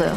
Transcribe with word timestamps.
heures. 0.00 0.16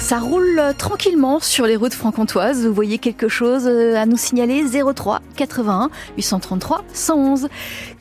Ça 0.00 0.18
roule 0.18 0.60
tranquillement 0.76 1.38
sur 1.38 1.64
les 1.66 1.76
routes 1.76 1.94
franc-comtoises. 1.94 2.66
Vous 2.66 2.74
voyez 2.74 2.98
quelque 2.98 3.28
chose 3.28 3.68
à 3.68 4.04
nous 4.04 4.16
signaler? 4.16 4.64
03 4.92 5.20
81 5.36 5.90
833 6.16 6.84
111. 6.92 7.48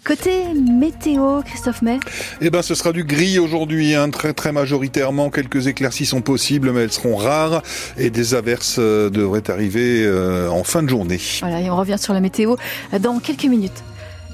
Côté 0.03 0.45
météo, 0.55 1.43
Christophe 1.43 1.83
May? 1.83 1.99
Eh 2.41 2.49
ben, 2.49 2.63
ce 2.63 2.73
sera 2.73 2.91
du 2.91 3.03
gris 3.03 3.37
aujourd'hui, 3.37 3.93
hein, 3.93 4.09
très 4.09 4.33
très 4.33 4.51
majoritairement. 4.51 5.29
Quelques 5.29 5.67
éclaircies 5.67 6.07
sont 6.07 6.21
possibles, 6.21 6.71
mais 6.71 6.81
elles 6.81 6.91
seront 6.91 7.17
rares 7.17 7.61
et 7.99 8.09
des 8.09 8.33
averses 8.33 8.77
euh, 8.79 9.11
devraient 9.11 9.47
arriver 9.51 10.03
euh, 10.05 10.49
en 10.49 10.63
fin 10.63 10.81
de 10.81 10.89
journée. 10.89 11.19
Voilà, 11.41 11.61
et 11.61 11.69
on 11.69 11.77
revient 11.77 11.99
sur 11.99 12.15
la 12.15 12.19
météo 12.19 12.55
dans 12.99 13.19
quelques 13.19 13.45
minutes. 13.45 13.83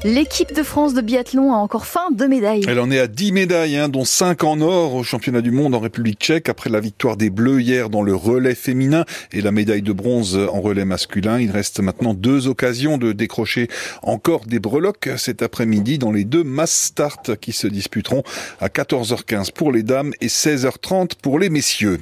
L'équipe 0.04 0.52
de 0.56 0.64
France 0.64 0.96
de 0.96 1.02
biathlon 1.02 1.54
a 1.54 1.58
encore 1.58 1.86
faim 1.86 2.10
de 2.12 2.26
médailles. 2.26 2.64
Elle 2.68 2.80
en 2.80 2.90
est 2.90 2.98
à 2.98 3.06
10 3.06 3.34
médailles, 3.34 3.78
hein, 3.78 3.88
dont 3.88 4.04
5 4.04 4.44
en 4.44 4.60
or 4.60 4.96
au 4.96 5.04
championnat 5.04 5.42
du 5.42 5.52
monde 5.52 5.76
en 5.76 5.80
République 5.80 6.20
tchèque 6.20 6.50
après 6.50 6.72
la 6.72 6.80
victoire 6.80 7.18
des 7.18 7.30
Bleus 7.30 7.62
hier 7.62 7.92
dans 7.92 8.02
le 8.02 8.16
relais 8.16 8.56
féminin 8.56 9.06
et 9.32 9.42
la 9.42 9.52
médaille 9.52 9.84
de 9.84 9.94
bronze 9.94 10.36
en 10.38 10.60
relais 10.60 10.86
masculin. 10.86 11.40
Il 11.40 11.52
reste 11.52 11.82
maintenant 11.82 12.16
deux 12.16 12.48
occasions 12.48 12.98
de 12.98 13.12
décrocher 13.12 13.68
encore 14.02 14.48
des 14.48 14.58
breloques 14.58 15.10
cet 15.18 15.44
après-midi 15.44 16.00
dans 16.00 16.12
les 16.12 16.24
deux 16.24 16.44
mass 16.44 16.72
start 16.72 17.36
qui 17.36 17.52
se 17.52 17.68
disputeront 17.68 18.24
à 18.60 18.70
14h15 18.70 19.52
pour 19.52 19.72
les 19.72 19.84
dames 19.84 20.14
et 20.20 20.30
16h30 20.30 21.12
pour 21.22 21.38
les 21.38 21.52
messieurs. 21.52 22.00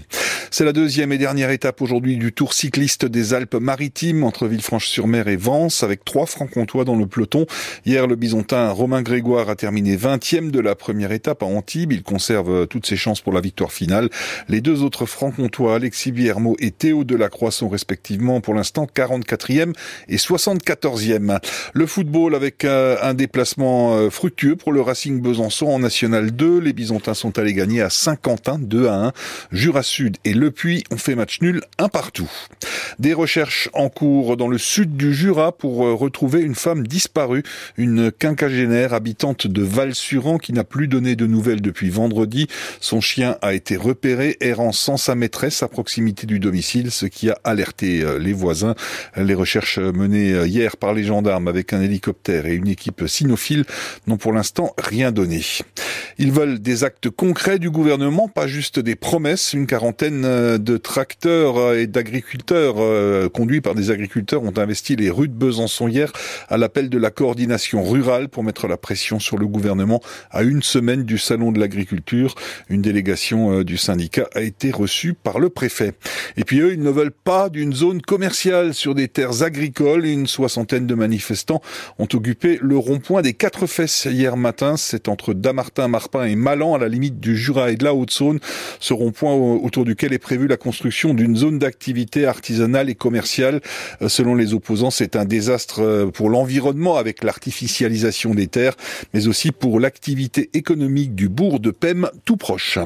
C'est 0.52 0.66
la 0.66 0.74
deuxième 0.74 1.12
et 1.12 1.20
dernière 1.20 1.52
étape 1.52 1.80
aujourd'hui 1.80 2.18
du 2.18 2.34
Tour 2.34 2.54
cycliste 2.54 3.06
des 3.06 3.36
Alpes-Maritimes 3.36 4.24
entre 4.24 4.48
Villefranche-sur-Mer 4.48 5.28
et 5.28 5.36
Vence 5.36 5.84
avec 5.84 6.04
trois 6.04 6.26
francs-comtois 6.26 6.86
dans 6.86 6.96
le 6.96 7.06
peloton. 7.06 7.46
Hier, 7.90 8.06
le 8.06 8.16
bisontin 8.16 8.70
Romain 8.70 9.02
Grégoire 9.02 9.50
a 9.50 9.56
terminé 9.56 9.98
20e 9.98 10.52
de 10.52 10.60
la 10.60 10.76
première 10.76 11.12
étape 11.12 11.42
à 11.42 11.48
Antibes. 11.48 11.92
Il 11.92 12.04
conserve 12.04 12.68
toutes 12.68 12.86
ses 12.86 12.96
chances 12.96 13.20
pour 13.20 13.34
la 13.34 13.42
victoire 13.42 13.72
finale. 13.72 14.12
Les 14.48 14.62
deux 14.62 14.84
autres 14.84 15.08
francs-comtois, 15.08 15.74
Alexis 15.74 16.12
Viermo 16.12 16.56
et 16.60 16.70
Théo 16.70 17.04
Delacroix 17.04 17.50
sont 17.50 17.68
respectivement 17.68 18.42
pour 18.42 18.54
l'instant 18.54 18.86
44e 18.86 19.74
et 20.08 20.18
74e. 20.18 21.40
Le 21.74 21.86
football 21.88 22.36
avec 22.36 22.64
euh, 22.64 22.96
un 23.02 23.16
déplacement 23.16 23.96
euh, 23.96 24.12
fructueux 24.12 24.56
pour 24.56 24.72
le 24.72 24.82
Racing 24.82 25.20
Besançon 25.20 25.66
en 25.66 25.80
National 25.80 26.30
2. 26.30 26.60
Les 26.60 26.74
bisontins 26.74 27.16
sont 27.16 27.40
allés 27.40 27.56
gagner 27.56 27.82
à 27.82 27.90
Saint-Quentin 27.90 28.60
2 28.60 28.86
à 28.86 29.08
1. 29.08 29.14
Jura 29.52 29.82
Sud 29.82 30.18
et 30.26 30.36
le 30.36 30.52
Puy 30.52 30.84
ont 30.92 30.98
fait 30.98 31.16
match 31.16 31.42
nul 31.42 31.64
un 31.80 31.90
partout. 31.90 32.30
Des 33.00 33.16
recherches 33.16 33.68
en 33.74 33.90
cours 33.90 34.38
dans 34.38 34.48
le 34.48 34.60
sud 34.60 34.96
du 34.96 35.12
Jura 35.12 35.52
pour 35.54 35.88
euh, 35.88 35.96
retrouver 35.96 36.42
une 36.42 36.54
femme 36.54 36.86
disparue, 36.86 37.42
une 37.80 38.12
quinquagénaire 38.12 38.94
habitante 38.94 39.48
de 39.48 39.64
Val-Suran 39.64 40.38
qui 40.38 40.52
n'a 40.52 40.66
plus 40.66 40.90
donné 40.90 41.16
de 41.16 41.26
nouvelles 41.26 41.62
depuis 41.62 41.90
vendredi. 41.90 42.48
Son 42.82 43.00
chien 43.00 43.38
a 43.42 43.54
été 43.54 43.78
repéré 43.78 44.36
errant 44.42 44.74
sans 44.74 44.98
sa 44.98 45.16
maîtresse 45.16 45.64
à 45.64 45.70
proximité 45.70 46.28
du 46.28 46.40
domicile, 46.40 46.92
ce 46.92 47.06
qui 47.06 47.30
a 47.30 47.40
alerté 47.46 48.02
euh, 48.02 48.20
les 48.20 48.34
voisins. 48.34 48.76
Les 49.16 49.34
recherches 49.34 49.80
menées 49.80 50.34
euh, 50.34 50.46
hier 50.46 50.76
par 50.76 50.94
les 50.94 51.06
gendarmes 51.06 51.48
avec 51.48 51.72
un 51.72 51.82
hélicoptère 51.82 52.46
et 52.46 52.54
une 52.54 52.68
équipe 52.68 53.08
cynophile 53.08 53.64
n'ont 54.08 54.18
pour 54.18 54.34
l'instant 54.34 54.74
rien 54.78 55.14
donné. 55.14 55.42
Ils 56.22 56.34
veulent 56.34 56.60
des 56.60 56.84
actes 56.84 57.10
concrets 57.10 57.60
du 57.60 57.70
gouvernement, 57.70 58.28
pas 58.28 58.46
juste 58.46 58.78
des 58.78 58.98
promesses. 58.98 59.54
Une 59.54 59.66
quarantaine 59.66 60.26
euh, 60.26 60.58
de 60.58 60.76
tracteurs 60.76 61.58
euh, 61.58 61.80
et 61.80 61.88
d'agriculteurs 61.88 62.76
euh, 62.80 63.30
conduits 63.30 63.62
par 63.62 63.74
des 63.74 63.90
agriculteurs 63.90 64.44
ont 64.44 64.58
investi 64.58 64.98
les 64.98 65.10
rues 65.10 65.30
de 65.30 65.34
Besançon 65.34 65.88
hier 65.88 66.12
à 66.50 66.58
l'appel 66.58 66.90
de 66.90 66.98
la 66.98 67.10
coordination 67.10 67.86
rurale 67.86 68.28
pour 68.28 68.44
mettre 68.44 68.68
la 68.68 68.76
pression 68.76 69.18
sur 69.18 69.38
le 69.38 69.48
gouvernement 69.48 70.02
à 70.30 70.44
une 70.44 70.62
semaine 70.62 71.04
du 71.04 71.18
salon 71.18 71.54
de 71.54 71.60
l'agriculture. 71.62 72.36
Une 72.68 72.82
délégation 72.82 73.64
du 73.64 73.78
syndicat 73.78 74.28
a 74.36 74.42
été 74.42 74.72
reçue 74.72 75.14
par 75.14 75.40
le 75.40 75.48
préfet. 75.48 75.94
Et 76.36 76.44
puis 76.44 76.60
eux, 76.60 76.74
ils 76.74 76.84
ne 76.84 76.90
veulent 76.90 77.12
pas 77.12 77.48
d'une 77.48 77.72
zone 77.72 78.02
commerciale 78.02 78.74
sur 78.74 78.94
des 78.94 79.08
terres 79.08 79.42
agricoles. 79.44 80.06
Une 80.06 80.28
soixantaine 80.28 80.86
de 80.86 80.96
manifestants 80.96 81.62
ont 81.98 82.10
occupé 82.14 82.60
le 82.62 82.78
rond-point 82.78 83.22
des 83.22 83.34
Quatre 83.34 83.68
Fesses 83.68 84.04
hier 84.04 84.36
matin. 84.36 84.76
C'est 84.76 85.08
entre 85.08 85.34
Damartin, 85.34 85.88
Et 86.16 86.36
Malan, 86.36 86.76
à 86.76 86.80
la 86.80 86.88
limite 86.88 87.20
du 87.20 87.38
Jura 87.38 87.72
et 87.72 87.76
de 87.76 87.84
la 87.84 87.94
Haute-Saône. 87.94 88.40
Ce 88.80 88.94
rond-point 88.94 89.34
autour 89.34 89.86
duquel 89.86 90.14
est 90.14 90.20
prévu 90.20 90.48
la 90.48 90.58
construction 90.58 91.14
d'une 91.14 91.36
zone 91.36 91.60
d'activité 91.60 92.26
artisanale 92.26 92.90
et 92.90 92.96
commerciale. 92.96 93.62
Euh, 94.02 94.10
selon 94.10 94.36
les 94.36 94.54
opposants, 94.54 94.92
c'est 94.92 95.16
un 95.16 95.26
désastre 95.26 95.82
euh, 95.82 96.08
pour 96.08 96.30
l'environnement 96.30 96.98
avec 96.98 97.24
l'artificialisation 97.24 98.34
des 98.34 98.48
terres, 98.48 98.76
mais 99.14 99.28
aussi 99.28 99.52
pour 99.52 99.80
l'activité 99.80 100.50
économique 100.54 101.16
du 101.16 101.30
bourg 101.30 101.60
de 101.60 101.72
Pem 101.72 102.10
tout 102.26 102.38
proche. 102.38 102.80